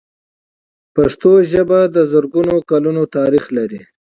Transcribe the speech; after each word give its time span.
پښتو 0.95 1.31
ژبه 1.51 1.79
د 1.95 1.97
زرګونو 2.11 2.55
کلونو 2.69 3.03
تاریخ 3.17 3.43
لري. 3.57 3.81